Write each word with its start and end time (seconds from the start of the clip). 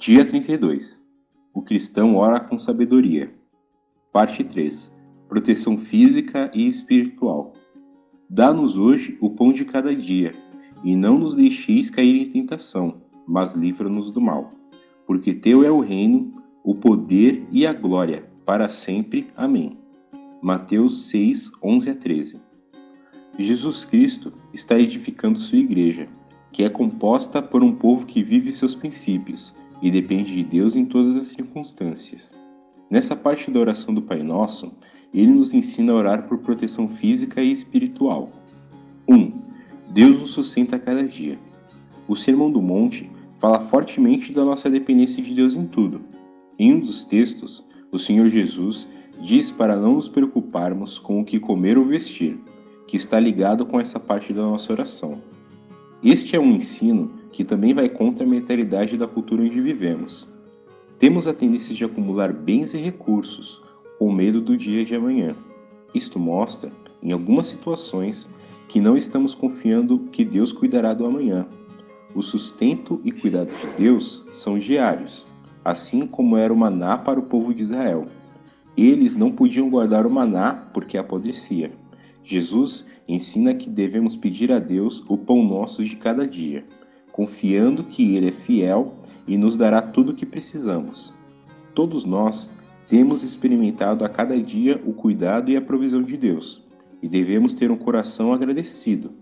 Dia 0.00 0.24
32 0.24 1.04
O 1.52 1.60
cristão 1.60 2.14
ora 2.14 2.38
com 2.38 2.56
sabedoria. 2.56 3.34
Parte 4.12 4.44
3 4.44 4.92
Proteção 5.28 5.76
física 5.76 6.48
e 6.54 6.68
espiritual. 6.68 7.52
Dá-nos 8.30 8.78
hoje 8.78 9.18
o 9.20 9.28
pão 9.30 9.52
de 9.52 9.64
cada 9.64 9.92
dia, 9.92 10.36
e 10.84 10.94
não 10.94 11.18
nos 11.18 11.34
deixeis 11.34 11.90
cair 11.90 12.14
em 12.14 12.30
tentação, 12.30 13.02
mas 13.26 13.56
livra-nos 13.56 14.12
do 14.12 14.20
mal. 14.20 14.52
Porque 15.04 15.34
teu 15.34 15.64
é 15.64 15.70
o 15.70 15.80
reino, 15.80 16.32
o 16.62 16.76
poder 16.76 17.44
e 17.50 17.66
a 17.66 17.72
glória, 17.72 18.24
para 18.46 18.68
sempre. 18.68 19.26
Amém. 19.36 19.76
Mateus 20.40 21.08
6, 21.08 21.50
11 21.60 21.90
a 21.90 21.94
13. 21.96 22.40
Jesus 23.36 23.84
Cristo 23.84 24.32
está 24.54 24.78
edificando 24.78 25.40
sua 25.40 25.58
igreja, 25.58 26.08
que 26.52 26.62
é 26.62 26.70
composta 26.70 27.42
por 27.42 27.64
um 27.64 27.74
povo 27.74 28.06
que 28.06 28.22
vive 28.22 28.52
seus 28.52 28.76
princípios 28.76 29.52
e 29.82 29.90
depende 29.90 30.34
de 30.34 30.44
Deus 30.44 30.74
em 30.74 30.84
todas 30.84 31.16
as 31.16 31.26
circunstâncias. 31.26 32.34
Nessa 32.90 33.14
parte 33.14 33.50
da 33.50 33.60
oração 33.60 33.92
do 33.94 34.02
Pai 34.02 34.22
Nosso, 34.22 34.72
ele 35.12 35.32
nos 35.32 35.54
ensina 35.54 35.92
a 35.92 35.96
orar 35.96 36.28
por 36.28 36.38
proteção 36.38 36.88
física 36.88 37.42
e 37.42 37.52
espiritual. 37.52 38.30
1. 39.06 39.14
Um, 39.14 39.32
Deus 39.90 40.20
nos 40.20 40.30
sustenta 40.30 40.76
a 40.76 40.78
cada 40.78 41.06
dia. 41.06 41.38
O 42.06 42.16
Sermão 42.16 42.50
do 42.50 42.60
Monte 42.60 43.10
fala 43.38 43.60
fortemente 43.60 44.32
da 44.32 44.44
nossa 44.44 44.68
dependência 44.68 45.22
de 45.22 45.34
Deus 45.34 45.54
em 45.54 45.66
tudo. 45.66 46.00
Em 46.58 46.74
um 46.74 46.80
dos 46.80 47.04
textos, 47.04 47.64
o 47.92 47.98
Senhor 47.98 48.28
Jesus 48.28 48.88
diz 49.20 49.50
para 49.50 49.76
não 49.76 49.94
nos 49.94 50.08
preocuparmos 50.08 50.98
com 50.98 51.20
o 51.20 51.24
que 51.24 51.40
comer 51.40 51.78
ou 51.78 51.84
vestir, 51.84 52.38
que 52.86 52.96
está 52.96 53.18
ligado 53.18 53.66
com 53.66 53.80
essa 53.80 53.98
parte 53.98 54.32
da 54.32 54.42
nossa 54.42 54.72
oração. 54.72 55.22
Este 56.02 56.36
é 56.36 56.40
um 56.40 56.52
ensino 56.52 57.17
que 57.38 57.44
também 57.44 57.72
vai 57.72 57.88
contra 57.88 58.26
a 58.26 58.28
mentalidade 58.28 58.96
da 58.96 59.06
cultura 59.06 59.44
onde 59.44 59.60
vivemos. 59.60 60.26
Temos 60.98 61.24
a 61.28 61.32
tendência 61.32 61.72
de 61.72 61.84
acumular 61.84 62.32
bens 62.32 62.74
e 62.74 62.78
recursos, 62.78 63.62
com 63.96 64.10
medo 64.10 64.40
do 64.40 64.56
dia 64.56 64.84
de 64.84 64.96
amanhã. 64.96 65.36
Isto 65.94 66.18
mostra, 66.18 66.72
em 67.00 67.12
algumas 67.12 67.46
situações, 67.46 68.28
que 68.66 68.80
não 68.80 68.96
estamos 68.96 69.36
confiando 69.36 70.00
que 70.10 70.24
Deus 70.24 70.50
cuidará 70.50 70.92
do 70.92 71.06
amanhã. 71.06 71.46
O 72.12 72.22
sustento 72.22 73.00
e 73.04 73.12
cuidado 73.12 73.54
de 73.54 73.84
Deus 73.84 74.24
são 74.32 74.58
diários, 74.58 75.24
assim 75.64 76.08
como 76.08 76.36
era 76.36 76.52
o 76.52 76.56
maná 76.56 76.98
para 76.98 77.20
o 77.20 77.26
povo 77.26 77.54
de 77.54 77.62
Israel. 77.62 78.08
Eles 78.76 79.14
não 79.14 79.30
podiam 79.30 79.70
guardar 79.70 80.08
o 80.08 80.10
maná 80.10 80.54
porque 80.74 80.98
apodrecia. 80.98 81.70
Jesus 82.24 82.84
ensina 83.06 83.54
que 83.54 83.70
devemos 83.70 84.16
pedir 84.16 84.50
a 84.50 84.58
Deus 84.58 85.04
o 85.08 85.16
pão 85.16 85.44
nosso 85.44 85.84
de 85.84 85.94
cada 85.94 86.26
dia 86.26 86.66
confiando 87.12 87.84
que 87.84 88.16
Ele 88.16 88.28
é 88.28 88.32
fiel 88.32 88.94
e 89.26 89.36
nos 89.36 89.56
dará 89.56 89.82
tudo 89.82 90.12
o 90.12 90.14
que 90.14 90.24
precisamos. 90.24 91.12
Todos 91.74 92.04
nós 92.04 92.50
temos 92.88 93.22
experimentado 93.22 94.04
a 94.04 94.08
cada 94.08 94.40
dia 94.40 94.80
o 94.84 94.92
cuidado 94.92 95.50
e 95.50 95.56
a 95.56 95.60
provisão 95.60 96.02
de 96.02 96.16
Deus, 96.16 96.64
e 97.02 97.08
devemos 97.08 97.54
ter 97.54 97.70
um 97.70 97.76
coração 97.76 98.32
agradecido. 98.32 99.12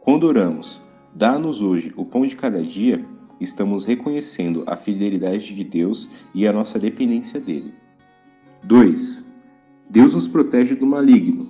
Quando 0.00 0.24
oramos, 0.24 0.80
dá-nos 1.14 1.62
hoje 1.62 1.92
o 1.96 2.04
pão 2.04 2.26
de 2.26 2.36
cada 2.36 2.62
dia, 2.62 3.04
estamos 3.40 3.86
reconhecendo 3.86 4.62
a 4.66 4.76
fidelidade 4.76 5.54
de 5.54 5.64
Deus 5.64 6.10
e 6.34 6.46
a 6.46 6.52
nossa 6.52 6.78
dependência 6.78 7.40
dele. 7.40 7.72
2. 8.64 9.26
Deus 9.88 10.14
nos 10.14 10.28
protege 10.28 10.74
do 10.74 10.86
maligno. 10.86 11.48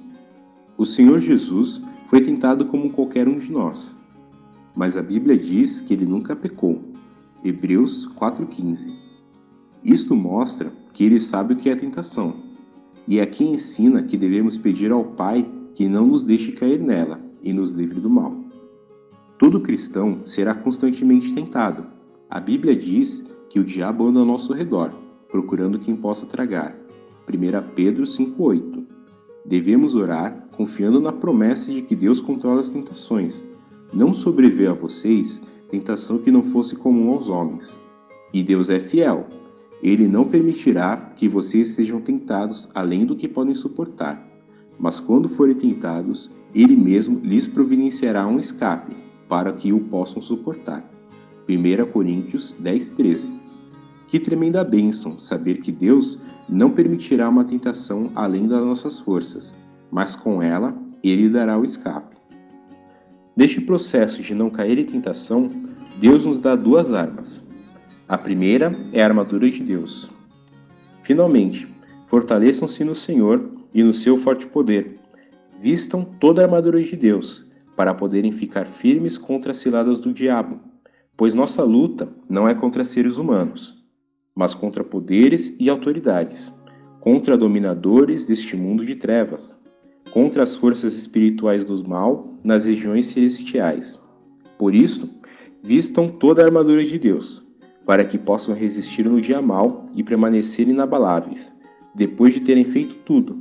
O 0.78 0.86
Senhor 0.86 1.20
Jesus 1.20 1.82
foi 2.06 2.20
tentado 2.20 2.66
como 2.66 2.90
qualquer 2.90 3.28
um 3.28 3.38
de 3.38 3.50
nós 3.50 3.99
mas 4.74 4.96
a 4.96 5.02
Bíblia 5.02 5.36
diz 5.36 5.80
que 5.80 5.94
ele 5.94 6.06
nunca 6.06 6.34
pecou. 6.36 6.82
Hebreus 7.44 8.08
4,15. 8.16 8.92
Isto 9.82 10.14
mostra 10.14 10.72
que 10.92 11.04
ele 11.04 11.18
sabe 11.18 11.54
o 11.54 11.56
que 11.56 11.70
é 11.70 11.74
tentação, 11.74 12.34
e 13.08 13.20
aqui 13.20 13.44
ensina 13.44 14.02
que 14.02 14.16
devemos 14.16 14.58
pedir 14.58 14.92
ao 14.92 15.04
Pai 15.04 15.48
que 15.74 15.88
não 15.88 16.06
nos 16.06 16.24
deixe 16.24 16.52
cair 16.52 16.80
nela 16.80 17.20
e 17.42 17.52
nos 17.52 17.72
livre 17.72 18.00
do 18.00 18.10
mal. 18.10 18.34
Todo 19.38 19.60
cristão 19.60 20.20
será 20.24 20.54
constantemente 20.54 21.32
tentado. 21.32 21.86
A 22.28 22.38
Bíblia 22.38 22.76
diz 22.76 23.24
que 23.48 23.58
o 23.58 23.64
diabo 23.64 24.06
anda 24.06 24.20
ao 24.20 24.26
nosso 24.26 24.52
redor, 24.52 24.92
procurando 25.30 25.78
quem 25.78 25.96
possa 25.96 26.26
tragar. 26.26 26.76
1 27.26 27.74
Pedro 27.74 28.04
5,8 28.04 28.84
Devemos 29.46 29.94
orar 29.94 30.48
confiando 30.52 31.00
na 31.00 31.12
promessa 31.12 31.72
de 31.72 31.80
que 31.80 31.96
Deus 31.96 32.20
controla 32.20 32.60
as 32.60 32.68
tentações 32.68 33.42
não 33.92 34.12
sobreveio 34.12 34.70
a 34.70 34.74
vocês 34.74 35.42
tentação 35.68 36.18
que 36.18 36.30
não 36.30 36.42
fosse 36.42 36.74
comum 36.76 37.12
aos 37.12 37.28
homens. 37.28 37.78
E 38.32 38.42
Deus 38.42 38.68
é 38.68 38.78
fiel. 38.78 39.26
Ele 39.82 40.06
não 40.06 40.26
permitirá 40.26 40.96
que 41.16 41.28
vocês 41.28 41.68
sejam 41.68 42.00
tentados 42.00 42.68
além 42.74 43.06
do 43.06 43.16
que 43.16 43.28
podem 43.28 43.54
suportar. 43.54 44.26
Mas 44.78 45.00
quando 45.00 45.28
forem 45.28 45.54
tentados, 45.54 46.30
Ele 46.54 46.76
mesmo 46.76 47.20
lhes 47.20 47.46
providenciará 47.46 48.26
um 48.26 48.38
escape, 48.38 48.94
para 49.28 49.52
que 49.52 49.72
o 49.72 49.80
possam 49.80 50.20
suportar. 50.20 50.88
1 51.48 51.90
Coríntios 51.92 52.54
10, 52.58 52.90
13. 52.90 53.28
Que 54.06 54.18
tremenda 54.18 54.64
bênção 54.64 55.18
saber 55.18 55.60
que 55.60 55.72
Deus 55.72 56.18
não 56.48 56.70
permitirá 56.70 57.28
uma 57.28 57.44
tentação 57.44 58.10
além 58.14 58.46
das 58.46 58.62
nossas 58.62 59.00
forças, 59.00 59.56
mas 59.90 60.16
com 60.16 60.42
ela 60.42 60.76
Ele 61.02 61.28
dará 61.28 61.58
o 61.58 61.64
escape. 61.64 62.19
Neste 63.40 63.58
processo 63.58 64.20
de 64.20 64.34
não 64.34 64.50
cair 64.50 64.78
em 64.78 64.84
tentação, 64.84 65.50
Deus 65.98 66.26
nos 66.26 66.38
dá 66.38 66.54
duas 66.54 66.92
armas. 66.92 67.42
A 68.06 68.18
primeira 68.18 68.78
é 68.92 69.00
a 69.00 69.06
armadura 69.06 69.50
de 69.50 69.62
Deus. 69.62 70.10
Finalmente, 71.02 71.66
fortaleçam-se 72.06 72.84
no 72.84 72.94
Senhor 72.94 73.50
e 73.72 73.82
no 73.82 73.94
seu 73.94 74.18
forte 74.18 74.46
poder. 74.46 75.00
Vistam 75.58 76.04
toda 76.04 76.42
a 76.42 76.44
armadura 76.44 76.84
de 76.84 76.94
Deus, 76.94 77.46
para 77.74 77.94
poderem 77.94 78.30
ficar 78.30 78.66
firmes 78.66 79.16
contra 79.16 79.52
as 79.52 79.56
ciladas 79.56 80.00
do 80.00 80.12
diabo, 80.12 80.60
pois 81.16 81.32
nossa 81.32 81.62
luta 81.62 82.10
não 82.28 82.46
é 82.46 82.54
contra 82.54 82.84
seres 82.84 83.16
humanos, 83.16 83.82
mas 84.34 84.52
contra 84.52 84.84
poderes 84.84 85.56
e 85.58 85.70
autoridades, 85.70 86.52
contra 87.00 87.38
dominadores 87.38 88.26
deste 88.26 88.54
mundo 88.54 88.84
de 88.84 88.96
trevas 88.96 89.58
contra 90.12 90.42
as 90.42 90.56
forças 90.56 90.94
espirituais 90.94 91.64
do 91.64 91.88
mal 91.88 92.34
nas 92.42 92.64
regiões 92.64 93.06
celestiais. 93.06 93.98
Por 94.58 94.74
isso, 94.74 95.08
vistam 95.62 96.08
toda 96.08 96.42
a 96.42 96.46
armadura 96.46 96.84
de 96.84 96.98
Deus, 96.98 97.44
para 97.86 98.04
que 98.04 98.18
possam 98.18 98.54
resistir 98.54 99.08
no 99.08 99.20
dia 99.20 99.40
mal 99.40 99.86
e 99.94 100.02
permanecer 100.02 100.68
inabaláveis, 100.68 101.52
depois 101.94 102.34
de 102.34 102.40
terem 102.40 102.64
feito 102.64 102.96
tudo. 103.04 103.38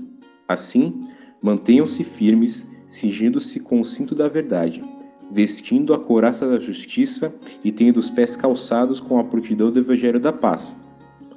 Assim, 0.48 1.00
mantenham-se 1.42 2.04
firmes, 2.04 2.68
cingindo-se 2.88 3.60
com 3.60 3.82
o 3.82 3.86
cinto 3.86 4.16
da 4.16 4.28
verdade, 4.28 4.84
vestindo 5.32 5.94
a 5.94 6.00
couraça 6.00 6.48
da 6.48 6.60
justiça 6.60 7.34
e 7.64 7.72
tendo 7.72 7.98
os 7.98 8.10
pés 8.10 8.36
calçados 8.36 9.00
com 9.00 9.20
a 9.20 9.24
prontidão 9.24 9.72
do 9.72 9.80
evangelho 9.80 10.20
da 10.20 10.34
paz. 10.34 10.76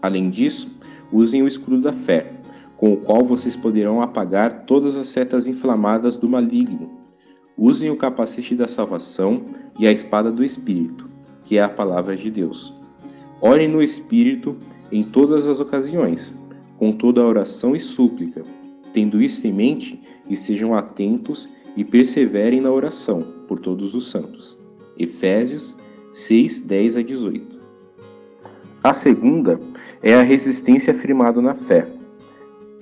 Além 0.00 0.30
disso, 0.30 0.70
usem 1.12 1.42
o 1.42 1.46
escudo 1.46 1.80
da 1.80 1.92
fé 1.92 2.41
com 2.82 2.94
o 2.94 2.96
qual 2.96 3.24
vocês 3.24 3.54
poderão 3.54 4.02
apagar 4.02 4.64
todas 4.64 4.96
as 4.96 5.06
setas 5.06 5.46
inflamadas 5.46 6.16
do 6.16 6.28
maligno. 6.28 6.90
Usem 7.56 7.88
o 7.90 7.96
capacete 7.96 8.56
da 8.56 8.66
salvação 8.66 9.44
e 9.78 9.86
a 9.86 9.92
espada 9.92 10.32
do 10.32 10.42
Espírito, 10.42 11.08
que 11.44 11.58
é 11.58 11.62
a 11.62 11.68
palavra 11.68 12.16
de 12.16 12.28
Deus. 12.28 12.74
Orem 13.40 13.68
no 13.68 13.80
Espírito 13.80 14.56
em 14.90 15.04
todas 15.04 15.46
as 15.46 15.60
ocasiões, 15.60 16.36
com 16.76 16.90
toda 16.90 17.20
a 17.20 17.24
oração 17.24 17.76
e 17.76 17.78
súplica. 17.78 18.44
Tendo 18.92 19.22
isso 19.22 19.46
em 19.46 19.52
mente, 19.52 20.00
estejam 20.28 20.74
atentos 20.74 21.48
e 21.76 21.84
perseverem 21.84 22.60
na 22.60 22.72
oração 22.72 23.22
por 23.46 23.60
todos 23.60 23.94
os 23.94 24.10
santos. 24.10 24.58
Efésios 24.98 25.78
6, 26.12 26.62
10 26.62 26.96
a 26.96 27.02
18. 27.02 27.60
A 28.82 28.92
segunda 28.92 29.60
é 30.02 30.14
a 30.14 30.22
resistência 30.22 30.92
afirmada 30.92 31.40
na 31.40 31.54
fé. 31.54 32.01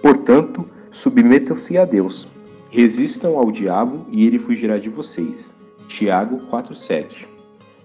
Portanto, 0.03 0.67
submetam-se 0.91 1.77
a 1.77 1.85
Deus. 1.85 2.27
Resistam 2.71 3.37
ao 3.37 3.51
diabo 3.51 4.07
e 4.11 4.27
ele 4.27 4.39
fugirá 4.39 4.79
de 4.79 4.89
vocês. 4.89 5.55
Tiago 5.89 6.39
4:7. 6.51 7.27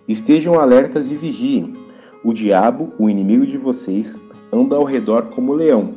Estejam 0.07 0.59
alertas 0.59 1.09
e 1.09 1.15
vigiem. 1.15 1.73
O 2.23 2.33
diabo, 2.33 2.93
o 2.97 3.09
inimigo 3.09 3.45
de 3.45 3.57
vocês, 3.57 4.19
anda 4.51 4.75
ao 4.75 4.83
redor 4.83 5.23
como 5.29 5.53
leão, 5.53 5.91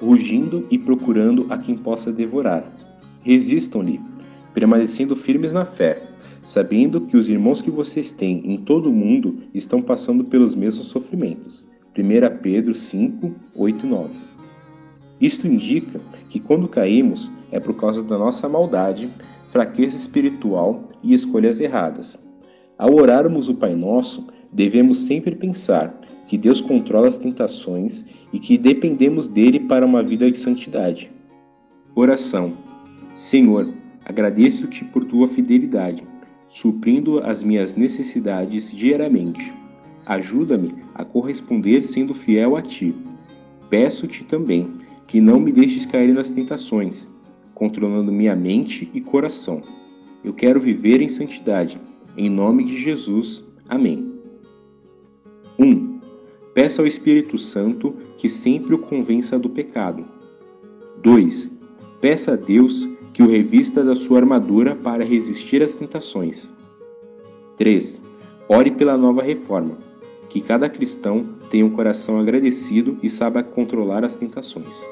rugindo 0.00 0.66
e 0.70 0.78
procurando 0.78 1.46
a 1.48 1.56
quem 1.56 1.76
possa 1.76 2.12
devorar. 2.12 2.64
Resistam-lhe, 3.22 4.00
permanecendo 4.52 5.16
firmes 5.16 5.52
na 5.52 5.64
fé, 5.64 6.02
sabendo 6.42 7.00
que 7.02 7.16
os 7.16 7.28
irmãos 7.28 7.62
que 7.62 7.70
vocês 7.70 8.12
têm 8.12 8.42
em 8.44 8.58
todo 8.58 8.90
o 8.90 8.92
mundo 8.92 9.38
estão 9.54 9.80
passando 9.80 10.24
pelos 10.24 10.54
mesmos 10.54 10.88
sofrimentos. 10.88 11.66
1 11.96 12.42
Pedro 12.42 12.74
5, 12.74 13.32
8 13.54 13.86
e 13.86 13.88
9. 13.88 14.33
Isto 15.24 15.48
indica 15.48 16.02
que 16.28 16.38
quando 16.38 16.68
caímos 16.68 17.30
é 17.50 17.58
por 17.58 17.74
causa 17.76 18.02
da 18.02 18.18
nossa 18.18 18.46
maldade, 18.46 19.08
fraqueza 19.48 19.96
espiritual 19.96 20.90
e 21.02 21.14
escolhas 21.14 21.60
erradas. 21.60 22.22
Ao 22.76 22.92
orarmos 22.94 23.48
o 23.48 23.54
Pai 23.54 23.74
Nosso, 23.74 24.26
devemos 24.52 24.98
sempre 24.98 25.34
pensar 25.34 25.98
que 26.28 26.36
Deus 26.36 26.60
controla 26.60 27.08
as 27.08 27.16
tentações 27.16 28.04
e 28.34 28.38
que 28.38 28.58
dependemos 28.58 29.26
dele 29.26 29.60
para 29.60 29.86
uma 29.86 30.02
vida 30.02 30.30
de 30.30 30.36
santidade. 30.36 31.10
Oração. 31.94 32.52
Senhor, 33.16 33.72
agradeço-te 34.04 34.84
por 34.84 35.06
tua 35.06 35.26
fidelidade, 35.26 36.04
suprindo 36.50 37.20
as 37.20 37.42
minhas 37.42 37.74
necessidades 37.76 38.70
diariamente. 38.70 39.54
Ajuda-me 40.04 40.74
a 40.94 41.02
corresponder 41.02 41.82
sendo 41.82 42.12
fiel 42.12 42.58
a 42.58 42.60
ti. 42.60 42.94
Peço-te 43.70 44.22
também 44.24 44.83
que 45.06 45.20
não 45.20 45.38
me 45.38 45.52
deixes 45.52 45.86
cair 45.86 46.12
nas 46.12 46.32
tentações, 46.32 47.10
controlando 47.54 48.10
minha 48.10 48.34
mente 48.34 48.90
e 48.94 49.00
coração. 49.00 49.62
Eu 50.24 50.32
quero 50.32 50.60
viver 50.60 51.00
em 51.00 51.08
santidade. 51.08 51.80
Em 52.16 52.30
nome 52.30 52.64
de 52.64 52.80
Jesus. 52.80 53.44
Amém. 53.68 54.12
1. 55.58 55.66
Um, 55.66 56.00
peça 56.54 56.80
ao 56.80 56.86
Espírito 56.86 57.36
Santo 57.38 57.94
que 58.16 58.28
sempre 58.28 58.74
o 58.74 58.78
convença 58.78 59.38
do 59.38 59.50
pecado. 59.50 60.04
2. 61.02 61.50
Peça 62.00 62.32
a 62.32 62.36
Deus 62.36 62.88
que 63.12 63.22
o 63.22 63.28
revista 63.28 63.84
da 63.84 63.94
sua 63.94 64.18
armadura 64.18 64.74
para 64.74 65.04
resistir 65.04 65.62
às 65.62 65.74
tentações. 65.74 66.50
3. 67.56 68.00
Ore 68.48 68.70
pela 68.70 68.96
nova 68.96 69.22
reforma, 69.22 69.78
que 70.28 70.40
cada 70.40 70.68
cristão 70.68 71.33
tenha 71.50 71.64
um 71.64 71.70
coração 71.70 72.18
agradecido 72.18 72.96
e 73.02 73.10
saiba 73.10 73.42
controlar 73.42 74.04
as 74.04 74.16
tentações. 74.16 74.82